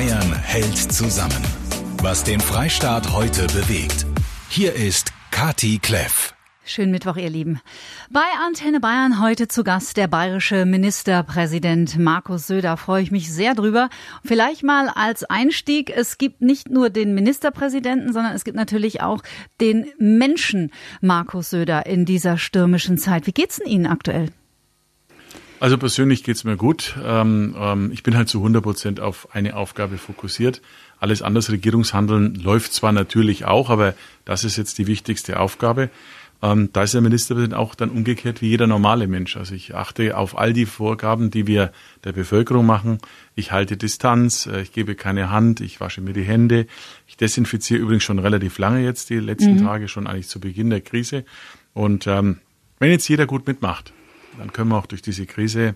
[0.00, 1.42] Bayern hält zusammen.
[2.00, 4.06] Was den Freistaat heute bewegt.
[4.48, 6.32] Hier ist Kati Kleff.
[6.64, 7.60] Schönen Mittwoch, ihr Lieben.
[8.08, 12.78] Bei Antenne Bayern heute zu Gast der bayerische Ministerpräsident Markus Söder.
[12.78, 13.90] Freue ich mich sehr drüber.
[14.24, 15.90] Vielleicht mal als Einstieg.
[15.94, 19.22] Es gibt nicht nur den Ministerpräsidenten, sondern es gibt natürlich auch
[19.60, 20.70] den Menschen
[21.02, 23.26] Markus Söder in dieser stürmischen Zeit.
[23.26, 24.30] Wie geht's denn Ihnen aktuell?
[25.60, 26.96] Also persönlich geht's mir gut.
[27.04, 30.62] Ähm, ähm, ich bin halt zu 100 Prozent auf eine Aufgabe fokussiert.
[30.98, 35.90] Alles anders, Regierungshandeln läuft zwar natürlich auch, aber das ist jetzt die wichtigste Aufgabe.
[36.42, 39.36] Ähm, da ist der Ministerpräsident auch dann umgekehrt wie jeder normale Mensch.
[39.36, 41.72] Also ich achte auf all die Vorgaben, die wir
[42.04, 42.98] der Bevölkerung machen.
[43.34, 46.66] Ich halte Distanz, äh, ich gebe keine Hand, ich wasche mir die Hände.
[47.06, 49.64] Ich desinfiziere übrigens schon relativ lange jetzt, die letzten mhm.
[49.64, 51.26] Tage, schon eigentlich zu Beginn der Krise.
[51.74, 52.38] Und ähm,
[52.78, 53.92] wenn jetzt jeder gut mitmacht,
[54.38, 55.74] dann können wir auch durch diese Krise,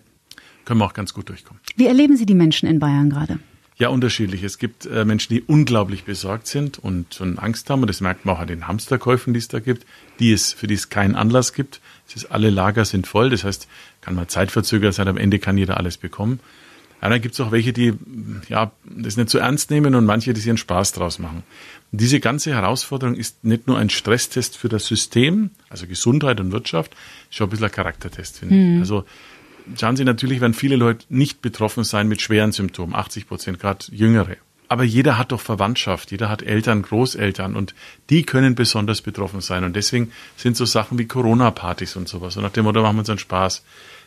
[0.65, 1.61] können wir auch ganz gut durchkommen.
[1.77, 3.39] Wie erleben Sie die Menschen in Bayern gerade?
[3.77, 4.45] Ja, unterschiedlich.
[4.45, 7.83] Es gibt äh, Menschen, die unglaublich besorgt sind und, und Angst haben.
[7.83, 9.85] Und das merkt man auch an den Hamsterkäufen, die es da gibt,
[10.21, 11.81] die es, für die es keinen Anlass gibt.
[12.07, 13.31] Es ist, alle Lager sind voll.
[13.31, 13.67] Das heißt,
[14.01, 15.09] kann man zeitverzögert sein.
[15.09, 16.39] Am Ende kann jeder alles bekommen.
[17.05, 17.93] Ja, dann gibt es auch welche, die
[18.49, 21.43] ja, das nicht so ernst nehmen und manche, die sich einen Spaß draus machen.
[21.93, 26.51] Und diese ganze Herausforderung ist nicht nur ein Stresstest für das System, also Gesundheit und
[26.51, 26.95] Wirtschaft,
[27.29, 28.61] ist schon ein bisschen ein Charaktertest, finde ich.
[28.63, 28.81] Mhm.
[28.81, 29.05] Also
[29.79, 33.85] schauen Sie, natürlich werden viele Leute nicht betroffen sein mit schweren Symptomen, 80 Prozent, gerade
[33.91, 34.39] Jüngere.
[34.69, 37.75] Aber jeder hat doch Verwandtschaft, jeder hat Eltern, Großeltern und
[38.09, 39.65] die können besonders betroffen sein.
[39.65, 43.01] Und deswegen sind so Sachen wie Corona-Partys und sowas, und nach dem Motto machen wir
[43.01, 43.63] uns einen Spaß,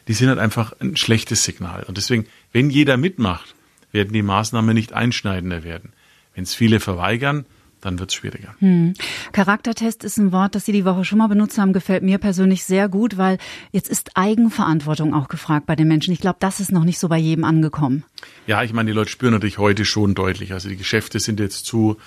[0.08, 1.84] die sind halt einfach ein schlechtes Signal.
[1.84, 3.56] Und deswegen, wenn jeder mitmacht,
[3.92, 5.94] werden die Maßnahmen nicht einschneidender werden.
[6.34, 7.46] Wenn es viele verweigern,
[7.82, 8.56] dann wird es schwieriger.
[8.60, 8.94] Hm.
[9.32, 12.64] Charaktertest ist ein Wort, das Sie die Woche schon mal benutzt haben, gefällt mir persönlich
[12.64, 13.38] sehr gut, weil
[13.72, 16.14] jetzt ist Eigenverantwortung auch gefragt bei den Menschen.
[16.14, 18.04] Ich glaube, das ist noch nicht so bei jedem angekommen.
[18.48, 20.54] Ja, ich meine, die Leute spüren natürlich heute schon deutlich.
[20.54, 21.98] Also die Geschäfte sind jetzt zu,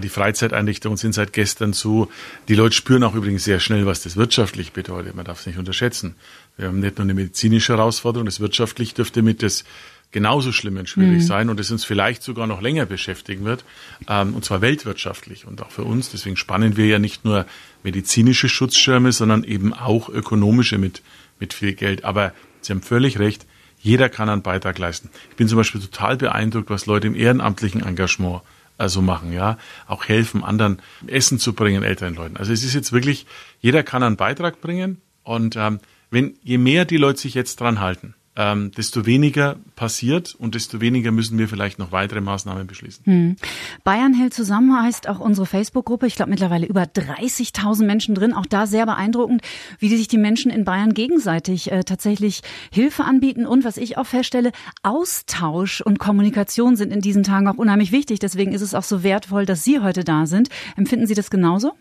[0.00, 2.08] die Freizeiteinrichtungen sind seit gestern zu.
[2.48, 5.14] Die Leute spüren auch übrigens sehr schnell, was das wirtschaftlich bedeutet.
[5.14, 6.14] Man darf es nicht unterschätzen.
[6.56, 9.64] Wir haben nicht nur eine medizinische Herausforderung, das wirtschaftlich dürfte mit das
[10.12, 11.26] genauso schlimm und schwierig mhm.
[11.26, 13.64] sein und es uns vielleicht sogar noch länger beschäftigen wird,
[14.08, 16.10] ähm, und zwar weltwirtschaftlich und auch für uns.
[16.10, 17.46] Deswegen spannen wir ja nicht nur
[17.82, 21.02] medizinische Schutzschirme, sondern eben auch ökonomische mit,
[21.40, 22.04] mit viel Geld.
[22.04, 23.46] Aber Sie haben völlig recht,
[23.80, 25.10] jeder kann einen Beitrag leisten.
[25.30, 28.42] Ich bin zum Beispiel total beeindruckt, was Leute im ehrenamtlichen Engagement
[28.82, 29.56] also machen, ja,
[29.86, 32.36] auch helfen, anderen Essen zu bringen, älteren Leuten.
[32.36, 33.26] Also es ist jetzt wirklich,
[33.60, 37.80] jeder kann einen Beitrag bringen und ähm, wenn je mehr die Leute sich jetzt dran
[37.80, 43.04] halten, ähm, desto weniger passiert und desto weniger müssen wir vielleicht noch weitere Maßnahmen beschließen.
[43.04, 43.36] Hm.
[43.84, 46.06] Bayern hält zusammen heißt auch unsere Facebook-Gruppe.
[46.06, 48.32] Ich glaube mittlerweile über 30.000 Menschen drin.
[48.32, 49.42] Auch da sehr beeindruckend,
[49.78, 53.46] wie sich die Menschen in Bayern gegenseitig äh, tatsächlich Hilfe anbieten.
[53.46, 58.18] Und was ich auch feststelle, Austausch und Kommunikation sind in diesen Tagen auch unheimlich wichtig.
[58.18, 60.48] Deswegen ist es auch so wertvoll, dass Sie heute da sind.
[60.76, 61.74] Empfinden Sie das genauso?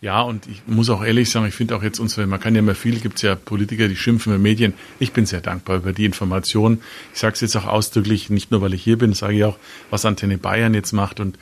[0.00, 2.60] Ja, und ich muss auch ehrlich sagen, ich finde auch jetzt unsere, man kann ja
[2.60, 4.74] immer viel, gibt es ja Politiker, die schimpfen über Medien.
[5.00, 6.80] Ich bin sehr dankbar über die Information.
[7.12, 9.58] Ich sage es jetzt auch ausdrücklich, nicht nur weil ich hier bin, sage ich auch,
[9.90, 11.36] was Antenne Bayern jetzt macht und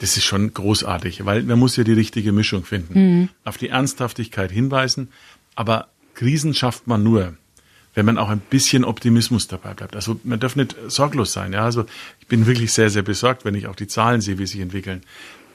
[0.00, 2.94] das ist schon großartig, weil man muss ja die richtige Mischung finden.
[2.94, 3.28] Mhm.
[3.44, 5.08] Auf die Ernsthaftigkeit hinweisen,
[5.54, 7.34] aber Krisen schafft man nur,
[7.94, 9.96] wenn man auch ein bisschen Optimismus dabei bleibt.
[9.96, 11.52] Also man darf nicht sorglos sein.
[11.54, 11.86] Ja, also
[12.20, 14.60] ich bin wirklich sehr, sehr besorgt, wenn ich auch die Zahlen sehe, wie sie sich
[14.60, 15.02] entwickeln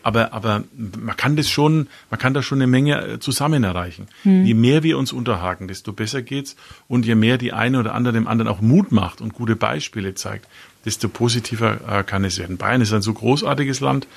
[0.08, 4.08] aber, aber man kann das schon, man kann da schon eine Menge äh, zusammen erreichen.
[4.24, 4.46] Hm.
[4.46, 6.56] Je mehr wir uns unterhaken, desto besser geht's.
[6.88, 10.16] Und je mehr die eine oder andere dem anderen auch Mut macht und gute Beispiele
[10.16, 10.48] zeigt,
[10.86, 12.56] desto positiver äh, kann es werden.
[12.56, 14.08] Bayern ist ein so großartiges Land.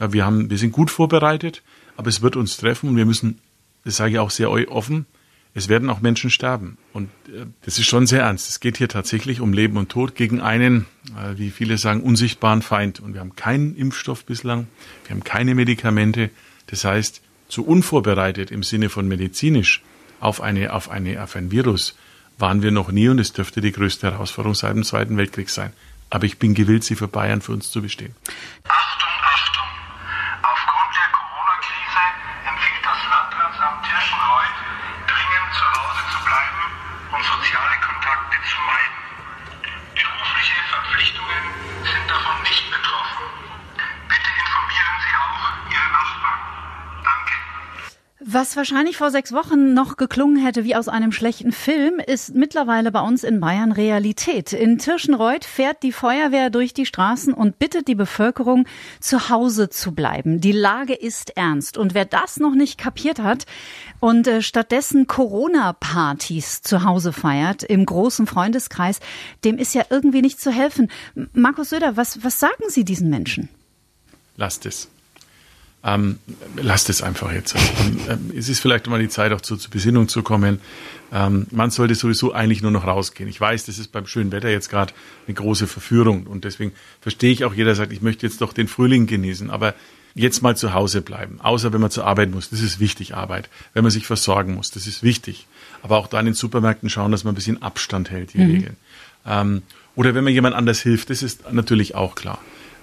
[0.00, 1.62] Wir haben, wir sind gut vorbereitet,
[1.96, 3.38] aber es wird uns treffen und wir müssen,
[3.84, 5.06] das sage ich auch sehr offen,
[5.56, 6.76] es werden auch Menschen sterben.
[6.92, 8.48] Und äh, das ist schon sehr ernst.
[8.50, 10.86] Es geht hier tatsächlich um Leben und Tod gegen einen,
[11.16, 13.00] äh, wie viele sagen, unsichtbaren Feind.
[13.00, 14.68] Und wir haben keinen Impfstoff bislang,
[15.06, 16.30] wir haben keine Medikamente.
[16.66, 19.82] Das heißt, zu unvorbereitet im Sinne von medizinisch
[20.20, 21.96] auf, eine, auf, eine, auf ein Virus
[22.38, 25.72] waren wir noch nie und es dürfte die größte Herausforderung seit dem Zweiten Weltkrieg sein.
[26.10, 28.14] Aber ich bin gewillt, sie für Bayern für uns zu bestehen.
[28.68, 29.68] Achtung, Achtung!
[30.42, 32.02] Aufgrund der Corona-Krise
[32.44, 34.66] empfiehlt das Landratsamt Tirschenreuth
[35.06, 36.62] dringend zu Hause zu bleiben
[37.14, 38.96] und soziale Kontakte zu meiden.
[39.94, 41.42] Berufliche Verpflichtungen
[41.82, 43.24] sind davon nicht betroffen.
[44.06, 46.40] Bitte informieren Sie auch Ihre Nachbarn.
[47.02, 47.34] Danke.
[48.56, 52.90] Was wahrscheinlich vor sechs Wochen noch geklungen hätte wie aus einem schlechten Film, ist mittlerweile
[52.90, 54.54] bei uns in Bayern Realität.
[54.54, 58.64] In Tirschenreuth fährt die Feuerwehr durch die Straßen und bittet die Bevölkerung,
[58.98, 60.40] zu Hause zu bleiben.
[60.40, 61.76] Die Lage ist ernst.
[61.76, 63.44] Und wer das noch nicht kapiert hat
[64.00, 69.00] und äh, stattdessen Corona-Partys zu Hause feiert, im großen Freundeskreis,
[69.44, 70.90] dem ist ja irgendwie nicht zu helfen.
[71.34, 73.50] Markus Söder, was, was sagen Sie diesen Menschen?
[74.38, 74.88] Lasst es
[75.86, 76.18] ähm,
[76.56, 77.54] lasst es einfach jetzt.
[77.54, 80.60] Und, ähm, es ist vielleicht mal die Zeit, auch zu, zur Besinnung zu kommen.
[81.12, 83.28] Ähm, man sollte sowieso eigentlich nur noch rausgehen.
[83.28, 84.92] Ich weiß, das ist beim schönen Wetter jetzt gerade
[85.28, 88.66] eine große Verführung und deswegen verstehe ich auch, jeder sagt, ich möchte jetzt doch den
[88.66, 89.74] Frühling genießen, aber
[90.16, 93.48] jetzt mal zu Hause bleiben, außer wenn man zur Arbeit muss, das ist wichtig, Arbeit.
[93.72, 95.46] Wenn man sich versorgen muss, das ist wichtig.
[95.82, 98.50] Aber auch da in den Supermärkten schauen, dass man ein bisschen Abstand hält, die mhm.
[98.50, 98.76] Regeln.
[99.24, 99.62] Ähm,
[99.94, 102.40] oder wenn man jemand anders hilft, das ist natürlich auch klar.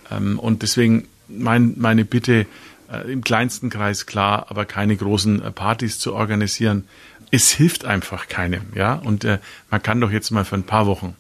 [0.10, 2.46] Ähm, und deswegen mein, meine Bitte,
[2.94, 6.88] äh, im kleinsten Kreis klar, aber keine großen äh, Partys zu organisieren.
[7.32, 8.94] Es hilft einfach keinem, ja.
[8.96, 9.40] Und äh,
[9.72, 11.16] man kann doch jetzt mal für ein paar Wochen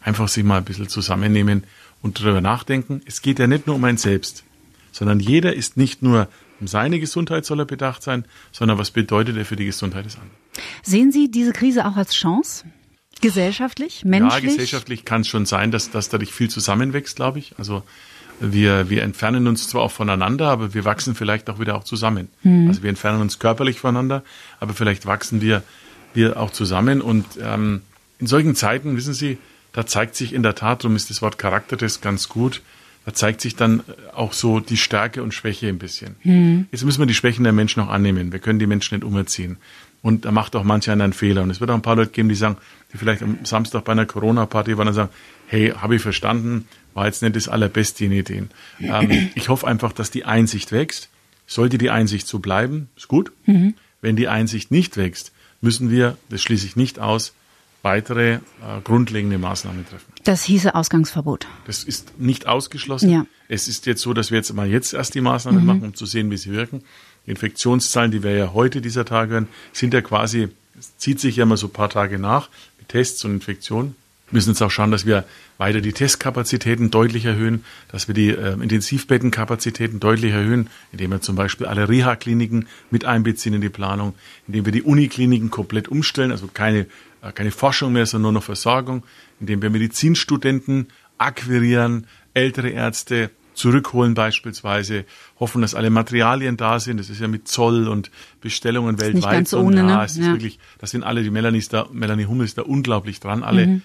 [0.00, 1.64] einfach sich mal ein bisschen zusammennehmen
[2.02, 3.02] und darüber nachdenken.
[3.06, 4.44] Es geht ja nicht nur um ein Selbst,
[4.92, 6.28] sondern jeder ist nicht nur
[6.60, 10.16] um seine Gesundheit soll er bedacht sein, sondern was bedeutet er für die Gesundheit des
[10.16, 10.36] anderen.
[10.82, 12.66] Sehen Sie diese Krise auch als Chance?
[13.20, 14.42] Gesellschaftlich, menschlich?
[14.42, 17.54] Ja, gesellschaftlich kann es schon sein, dass, dass dadurch viel zusammenwächst, glaube ich.
[17.58, 17.82] Also
[18.40, 22.28] wir, wir entfernen uns zwar auch voneinander, aber wir wachsen vielleicht auch wieder auch zusammen.
[22.42, 22.68] Mhm.
[22.68, 24.24] Also wir entfernen uns körperlich voneinander,
[24.58, 25.62] aber vielleicht wachsen wir,
[26.14, 27.02] wir auch zusammen.
[27.02, 27.82] Und ähm,
[28.18, 29.38] in solchen Zeiten, wissen Sie,
[29.72, 32.62] da zeigt sich in der Tat, darum ist das Wort Charaktertest ganz gut,
[33.04, 33.82] da zeigt sich dann
[34.12, 36.16] auch so die Stärke und Schwäche ein bisschen.
[36.22, 36.66] Mhm.
[36.70, 38.32] Jetzt müssen wir die Schwächen der Menschen auch annehmen.
[38.32, 39.56] Wir können die Menschen nicht umerziehen.
[40.02, 41.42] Und da macht auch mancher einen Fehler.
[41.42, 42.56] Und es wird auch ein paar Leute geben, die sagen,
[42.92, 45.10] die vielleicht am Samstag bei einer Corona-Party waren und sagen,
[45.46, 48.50] hey, habe ich verstanden, war jetzt nicht das allerbeste in Ideen.
[48.80, 51.08] Ähm, ich hoffe einfach, dass die Einsicht wächst.
[51.46, 53.32] Sollte die Einsicht so bleiben, ist gut.
[53.46, 53.74] Mhm.
[54.00, 57.34] Wenn die Einsicht nicht wächst, müssen wir, das schließe ich nicht aus,
[57.82, 58.40] weitere äh,
[58.84, 60.12] grundlegende Maßnahmen treffen.
[60.24, 61.46] Das hieße Ausgangsverbot.
[61.66, 63.10] Das ist nicht ausgeschlossen.
[63.10, 63.26] Ja.
[63.48, 65.66] Es ist jetzt so, dass wir jetzt mal jetzt erst die Maßnahmen mhm.
[65.66, 66.82] machen, um zu sehen, wie sie wirken.
[67.26, 71.44] Infektionszahlen, die wir ja heute dieser Tage hören, sind ja quasi, es zieht sich ja
[71.44, 73.94] immer so ein paar Tage nach mit Tests und Infektionen.
[74.32, 75.24] Müssen jetzt auch schauen, dass wir
[75.58, 81.34] weiter die Testkapazitäten deutlich erhöhen, dass wir die äh, Intensivbettenkapazitäten deutlich erhöhen, indem wir zum
[81.34, 84.14] Beispiel alle Reha-Kliniken mit einbeziehen in die Planung,
[84.46, 86.86] indem wir die Unikliniken komplett umstellen, also keine,
[87.22, 89.02] äh, keine Forschung mehr, sondern nur noch Versorgung,
[89.40, 90.86] indem wir Medizinstudenten
[91.18, 95.04] akquirieren, ältere Ärzte zurückholen beispielsweise,
[95.38, 96.98] hoffen, dass alle Materialien da sind.
[96.98, 98.10] Das ist ja mit Zoll und
[98.40, 99.14] Bestellungen weltweit.
[99.14, 100.04] Nicht ganz ohne, und, ja, ne?
[100.04, 100.32] es ist ja.
[100.32, 103.66] wirklich, das sind alle, die Melanie, ist da, Melanie Hummel ist da unglaublich dran, alle.
[103.66, 103.82] Mhm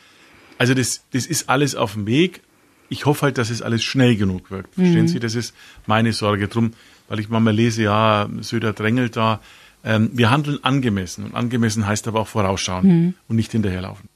[0.58, 2.42] also das, das ist alles auf dem Weg.
[2.90, 4.76] Ich hoffe halt, dass es alles schnell genug wirkt.
[4.76, 5.08] Verstehen mhm.
[5.08, 5.20] Sie?
[5.20, 6.72] Das ist meine Sorge drum,
[7.08, 9.42] weil ich manchmal lese, ja, Söder drängelt da.
[9.84, 13.14] Ähm, wir handeln angemessen und angemessen heißt aber auch vorausschauen mhm.
[13.28, 14.10] und nicht hinterherlaufen.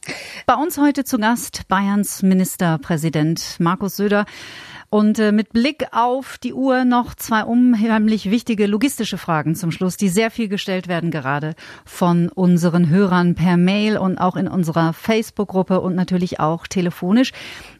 [0.46, 4.26] Bei uns heute zu Gast Bayerns Ministerpräsident Markus Söder.
[4.90, 9.98] Und äh, mit Blick auf die Uhr noch zwei unheimlich wichtige logistische Fragen zum Schluss,
[9.98, 11.54] die sehr viel gestellt werden gerade
[11.86, 17.34] von unseren Hörern per Mail und auch in unserer Facebook-Gruppe und natürlich auch telefonisch.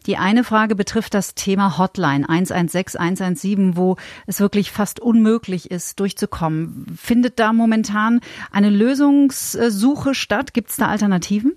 [0.06, 3.96] Die eine Frage betrifft das Thema Hotline 116 117, wo
[4.26, 6.96] es wirklich fast unmöglich ist, durchzukommen.
[6.96, 8.20] Findet da momentan
[8.52, 10.54] eine Lösungssuche statt?
[10.54, 11.56] Gibt es da Alternativen?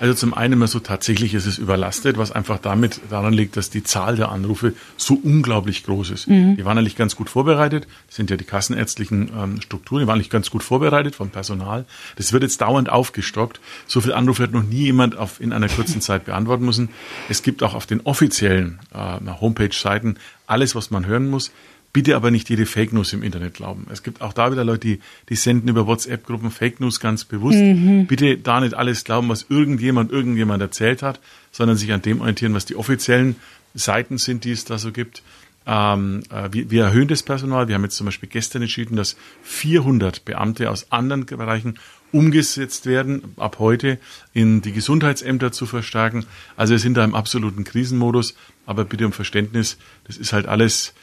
[0.00, 3.70] Also zum einen immer so tatsächlich ist es überlastet, was einfach damit daran liegt, dass
[3.70, 6.28] die Zahl der Anrufe so unglaublich groß ist.
[6.28, 6.56] Mhm.
[6.56, 7.86] Die waren eigentlich ganz gut vorbereitet.
[8.06, 11.86] Das sind ja die kassenärztlichen ähm, Strukturen, die waren eigentlich ganz gut vorbereitet vom Personal.
[12.16, 13.60] Das wird jetzt dauernd aufgestockt.
[13.86, 16.90] So viel Anrufe hat noch nie jemand auf, in einer kurzen Zeit beantworten müssen.
[17.28, 21.50] Es gibt auch auf den offiziellen äh, Homepage-Seiten alles, was man hören muss.
[21.92, 23.86] Bitte aber nicht jede Fake News im Internet glauben.
[23.90, 27.58] Es gibt auch da wieder Leute, die, die senden über WhatsApp-Gruppen Fake News ganz bewusst.
[27.58, 28.06] Mhm.
[28.06, 31.20] Bitte da nicht alles glauben, was irgendjemand irgendjemand erzählt hat,
[31.52, 33.36] sondern sich an dem orientieren, was die offiziellen
[33.74, 35.22] Seiten sind, die es da so gibt.
[35.66, 37.66] Ähm, äh, wir, wir erhöhen das Personal.
[37.66, 41.78] Wir haben jetzt zum Beispiel gestern entschieden, dass 400 Beamte aus anderen Bereichen
[42.12, 43.98] umgesetzt werden, ab heute
[44.32, 46.24] in die Gesundheitsämter zu verstärken.
[46.56, 48.34] Also wir sind da im absoluten Krisenmodus.
[48.64, 49.76] Aber bitte um Verständnis,
[50.06, 50.94] das ist halt alles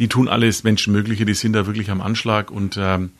[0.00, 3.10] die tun alles Menschenmögliche, die sind da wirklich am Anschlag und ähm,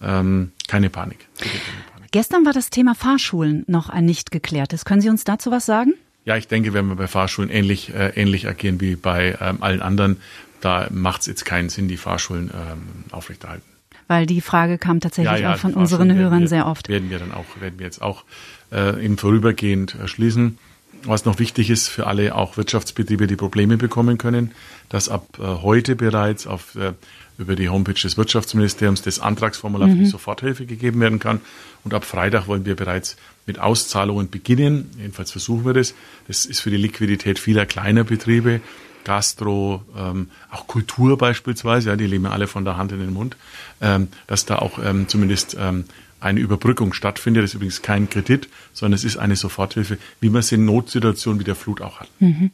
[0.00, 1.28] ähm, keine Panik.
[1.38, 1.52] keine
[1.94, 2.10] Panik.
[2.10, 4.84] Gestern war das Thema Fahrschulen noch ein nicht geklärtes.
[4.84, 5.94] Können Sie uns dazu was sagen?
[6.24, 9.82] Ja, ich denke, wenn wir bei Fahrschulen ähnlich, äh, ähnlich agieren wie bei ähm, allen
[9.82, 10.16] anderen,
[10.60, 13.64] da macht es jetzt keinen Sinn, die Fahrschulen ähm, aufrechterhalten.
[14.08, 16.88] Weil die Frage kam tatsächlich ja, ja, auch von unseren Hörern wir, sehr oft.
[16.88, 18.24] Werden wir dann auch, werden wir jetzt auch
[18.70, 20.58] äh, im Vorübergehend äh, schließen.
[21.04, 24.52] Was noch wichtig ist für alle auch Wirtschaftsbetriebe, die Probleme bekommen können,
[24.88, 26.92] dass ab äh, heute bereits auf äh,
[27.38, 29.92] über die Homepage des Wirtschaftsministeriums das Antragsformular mhm.
[29.92, 31.40] für die Soforthilfe gegeben werden kann.
[31.84, 33.16] Und ab Freitag wollen wir bereits
[33.46, 34.90] mit Auszahlungen beginnen.
[34.98, 35.94] Jedenfalls versuchen wir das.
[36.28, 38.60] Das ist für die Liquidität vieler kleiner Betriebe,
[39.04, 43.36] Gastro, ähm, auch Kultur beispielsweise, ja, die leben alle von der Hand in den Mund,
[43.80, 45.84] ähm, dass da auch ähm, zumindest ähm,
[46.22, 47.42] eine Überbrückung stattfindet.
[47.42, 51.40] Das ist übrigens kein Kredit, sondern es ist eine Soforthilfe, wie man es in Notsituationen
[51.40, 52.08] wie der Flut auch hat.
[52.20, 52.50] Mhm.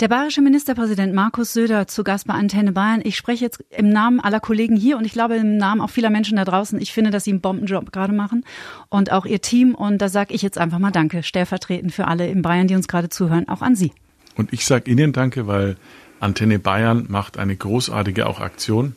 [0.00, 3.02] Der bayerische Ministerpräsident Markus Söder zu Gast bei Antenne Bayern.
[3.04, 6.10] Ich spreche jetzt im Namen aller Kollegen hier und ich glaube im Namen auch vieler
[6.10, 6.80] Menschen da draußen.
[6.80, 8.44] Ich finde, dass sie einen Bombenjob gerade machen
[8.88, 9.74] und auch ihr Team.
[9.74, 12.88] Und da sage ich jetzt einfach mal Danke, stellvertretend für alle in Bayern, die uns
[12.88, 13.92] gerade zuhören, auch an Sie.
[14.36, 15.76] Und ich sage Ihnen Danke, weil
[16.20, 18.96] Antenne Bayern macht eine großartige auch Aktion.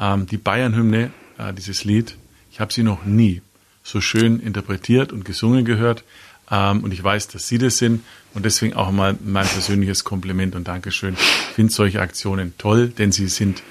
[0.00, 2.16] Ähm, die Bayern-Hymne, äh, dieses Lied,
[2.54, 3.42] ich habe sie noch nie
[3.82, 6.04] so schön interpretiert und gesungen gehört.
[6.48, 8.04] Ähm, und ich weiß, dass Sie das sind.
[8.32, 11.14] Und deswegen auch mal mein persönliches Kompliment und Dankeschön.
[11.14, 13.64] Ich finde solche Aktionen toll, denn sie sind,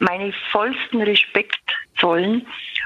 [0.00, 1.62] meinen vollsten Respekt
[1.96, 2.44] zollen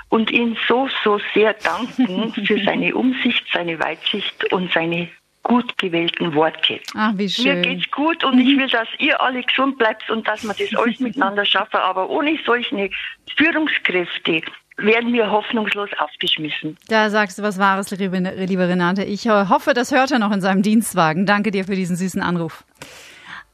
[0.08, 5.08] und ihm so, so sehr danken für seine Umsicht, seine Weitsicht und seine
[5.42, 6.80] gut gewählten Worte.
[6.96, 7.60] Ach, wie schön.
[7.60, 10.76] Mir geht's gut und ich will, dass ihr alle gesund bleibt und dass wir das
[10.76, 11.76] alles miteinander schaffen.
[11.76, 12.90] Aber ohne solche
[13.36, 14.42] Führungskräfte
[14.78, 16.76] werden wir hoffnungslos aufgeschmissen.
[16.88, 19.04] Da sagst du was Wahres, liebe, liebe Renate.
[19.04, 21.26] Ich hoffe, das hört er noch in seinem Dienstwagen.
[21.26, 22.64] Danke dir für diesen süßen Anruf.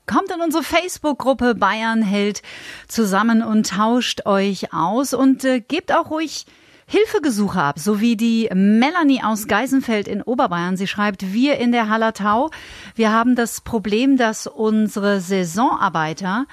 [0.06, 2.42] Kommt in unsere Facebook-Gruppe Bayern hält
[2.88, 6.47] zusammen und tauscht euch aus und äh, gebt auch ruhig
[6.87, 10.76] Hilfegesuche ab, so wie die Melanie aus Geisenfeld in Oberbayern.
[10.76, 12.50] Sie schreibt, wir in der Hallertau,
[12.97, 16.47] wir haben das Problem, dass unsere Saisonarbeiter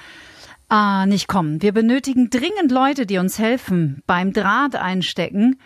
[0.72, 1.60] Ah, nicht kommen.
[1.62, 5.58] Wir benötigen dringend Leute, die uns helfen beim Draht einstecken.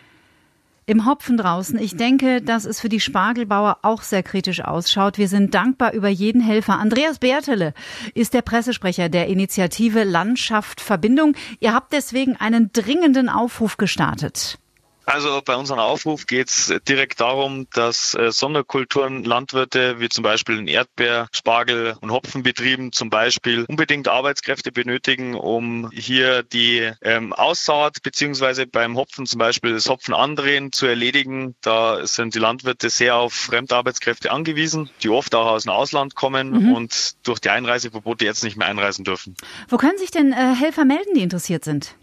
[0.87, 1.79] Im Hopfen draußen.
[1.79, 5.17] Ich denke, dass es für die Spargelbauer auch sehr kritisch ausschaut.
[5.17, 6.79] Wir sind dankbar über jeden Helfer.
[6.79, 7.73] Andreas Bertele
[8.13, 11.37] ist der Pressesprecher der Initiative Landschaft Verbindung.
[11.61, 14.59] Ihr habt deswegen einen dringenden Aufruf gestartet.
[15.07, 20.59] Also bei unserem Aufruf geht es direkt darum, dass äh, Sonderkulturen Landwirte wie zum Beispiel
[20.59, 28.03] in Erdbeer, Spargel und Hopfenbetrieben zum Beispiel unbedingt Arbeitskräfte benötigen, um hier die ähm, Aussaat
[28.03, 31.55] beziehungsweise beim Hopfen zum Beispiel das Hopfen andrehen zu erledigen.
[31.61, 36.51] Da sind die Landwirte sehr auf Fremdarbeitskräfte angewiesen, die oft auch aus dem Ausland kommen
[36.51, 36.73] mhm.
[36.73, 39.37] und durch die Einreiseverbote jetzt nicht mehr einreisen dürfen.
[39.69, 41.95] Wo können sich denn äh, Helfer melden, die interessiert sind?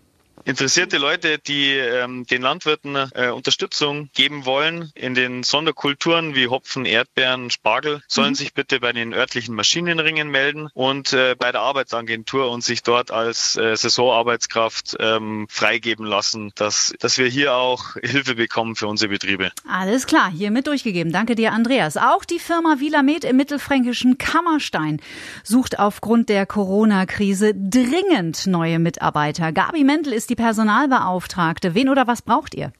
[0.45, 6.85] Interessierte Leute, die ähm, den Landwirten äh, Unterstützung geben wollen in den Sonderkulturen wie Hopfen,
[6.85, 8.35] Erdbeeren, Spargel, sollen mhm.
[8.35, 13.11] sich bitte bei den örtlichen Maschinenringen melden und äh, bei der Arbeitsagentur und sich dort
[13.11, 19.09] als äh, Saisonarbeitskraft ähm, freigeben lassen, dass, dass wir hier auch Hilfe bekommen für unsere
[19.09, 19.51] Betriebe.
[19.67, 21.11] Alles klar, hiermit durchgegeben.
[21.11, 21.97] Danke dir, Andreas.
[21.97, 24.99] Auch die Firma Vilamed im mittelfränkischen Kammerstein
[25.43, 29.51] sucht aufgrund der Corona-Krise dringend neue Mitarbeiter.
[29.51, 31.75] Gabi Mendel ist die Personalbeauftragte.
[31.75, 32.71] Wen oder was braucht ihr?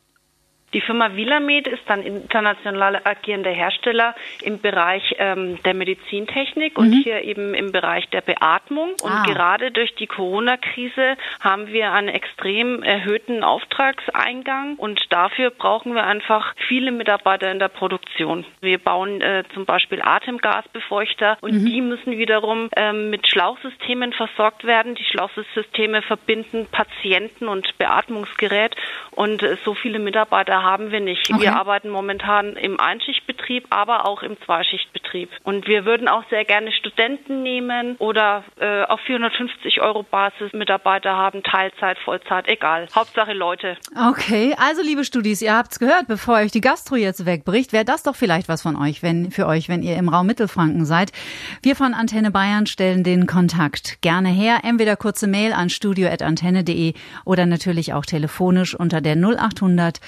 [0.74, 6.84] Die Firma Vilamed ist dann international agierender Hersteller im Bereich ähm, der Medizintechnik mhm.
[6.84, 8.92] und hier eben im Bereich der Beatmung.
[9.02, 9.24] Und ah.
[9.26, 16.54] gerade durch die Corona-Krise haben wir einen extrem erhöhten Auftragseingang und dafür brauchen wir einfach
[16.68, 18.46] viele Mitarbeiter in der Produktion.
[18.62, 21.66] Wir bauen äh, zum Beispiel Atemgasbefeuchter und mhm.
[21.66, 24.96] die müssen wiederum ähm, mit Schlauchsystemen versorgt werden.
[24.96, 28.76] Die Schlauchsysteme verbinden Patienten und Beatmungsgerät
[29.12, 31.30] und äh, so viele Mitarbeiter mehr haben wir nicht.
[31.32, 31.42] Okay.
[31.42, 35.30] Wir arbeiten momentan im Einschichtbetrieb, aber auch im Zweischichtbetrieb.
[35.44, 41.16] Und wir würden auch sehr gerne Studenten nehmen oder äh, auf 450 Euro Basis Mitarbeiter
[41.16, 42.88] haben, Teilzeit, Vollzeit, egal.
[42.94, 43.78] Hauptsache Leute.
[44.10, 48.04] Okay, also liebe Studis, ihr habt's gehört, bevor euch die Gastro jetzt wegbricht, wäre das
[48.04, 51.12] doch vielleicht was von euch, wenn für euch, wenn ihr im Raum Mittelfranken seid.
[51.62, 56.94] Wir von Antenne Bayern stellen den Kontakt gerne her, entweder kurze Mail an studio@antenne.de
[57.26, 60.00] oder natürlich auch telefonisch unter der 0800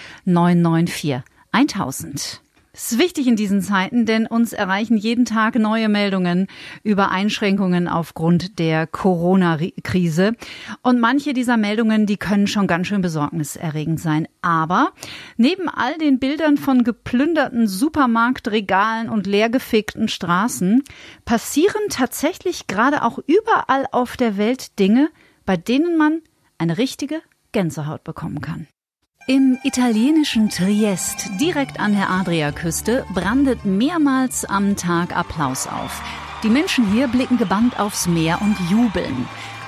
[0.50, 2.42] 994 1000.
[2.76, 6.48] Es ist wichtig in diesen Zeiten, denn uns erreichen jeden Tag neue Meldungen
[6.82, 10.34] über Einschränkungen aufgrund der Corona-Krise.
[10.82, 14.28] Und manche dieser Meldungen, die können schon ganz schön besorgniserregend sein.
[14.42, 14.92] Aber
[15.38, 20.84] neben all den Bildern von geplünderten Supermarktregalen und leergefickten Straßen
[21.26, 25.10] passieren tatsächlich gerade auch überall auf der Welt Dinge,
[25.46, 26.22] bei denen man
[26.58, 27.22] eine richtige
[27.52, 28.66] Gänsehaut bekommen kann.
[29.26, 36.02] Im italienischen Triest, direkt an der Adriaküste, brandet mehrmals am Tag Applaus auf.
[36.44, 39.26] Die Menschen hier blicken gebannt aufs Meer und jubeln.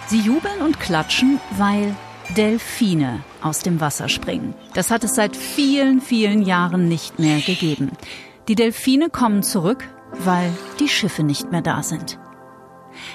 [0.08, 1.96] Sie jubeln und klatschen, weil
[2.36, 4.54] Delfine aus dem Wasser springen.
[4.74, 7.92] Das hat es seit vielen, vielen Jahren nicht mehr gegeben.
[8.50, 12.20] Die Delfine kommen zurück, weil die Schiffe nicht mehr da sind.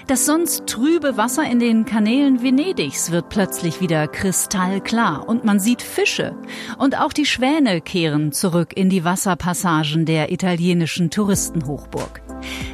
[0.07, 5.83] Das sonst trübe Wasser in den Kanälen Venedigs wird plötzlich wieder kristallklar und man sieht
[5.83, 6.35] Fische.
[6.79, 12.23] Und auch die Schwäne kehren zurück in die Wasserpassagen der italienischen Touristenhochburg.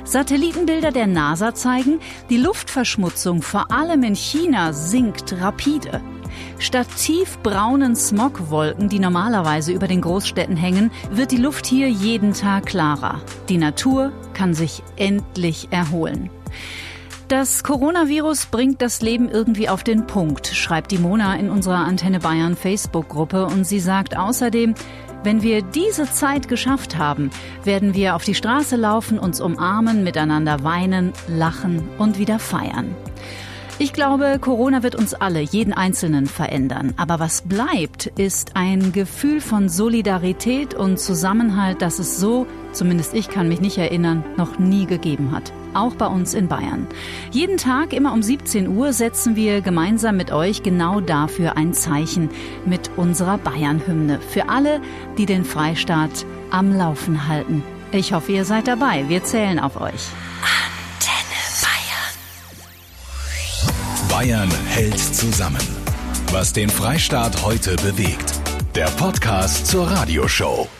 [0.05, 6.01] Satellitenbilder der NASA zeigen, die Luftverschmutzung vor allem in China sinkt rapide.
[6.59, 12.67] Statt tiefbraunen Smogwolken, die normalerweise über den Großstädten hängen, wird die Luft hier jeden Tag
[12.67, 13.21] klarer.
[13.49, 16.31] Die Natur kann sich endlich erholen.
[17.29, 22.21] Das Coronavirus bringt das Leben irgendwie auf den Punkt, schreibt die Mona in unserer Antenne
[22.21, 24.75] Bayern Facebook-Gruppe und sie sagt außerdem,
[25.25, 27.31] wenn wir diese Zeit geschafft haben,
[27.65, 32.95] werden wir auf die Straße laufen, uns umarmen, miteinander weinen, lachen und wieder feiern.
[33.81, 36.95] Ich glaube, Corona wird uns alle, jeden Einzelnen verändern.
[36.97, 43.29] Aber was bleibt, ist ein Gefühl von Solidarität und Zusammenhalt, das es so, zumindest ich
[43.29, 45.53] kann mich nicht erinnern, noch nie gegeben hat.
[45.77, 46.87] Auch bei uns in Bayern.
[47.31, 52.31] Jeden Tag, immer um 17 Uhr, setzen wir gemeinsam mit euch genau dafür ein Zeichen
[52.65, 54.21] mit unserer Bayern-Hymne.
[54.21, 54.81] Für alle,
[55.19, 57.63] die den Freistaat am Laufen halten.
[57.93, 59.05] Ich hoffe, ihr seid dabei.
[59.09, 60.09] Wir zählen auf euch.
[64.09, 65.61] Bayern hält zusammen.
[66.33, 68.33] Was den Freistaat heute bewegt.
[68.75, 70.71] Der Podcast zur Radioshow.